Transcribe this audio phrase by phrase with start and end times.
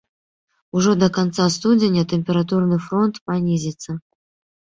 [0.77, 3.97] Ужо да канца студзеня тэмпературны фронт панізіцца.